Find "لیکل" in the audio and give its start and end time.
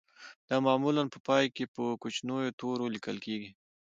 2.95-3.17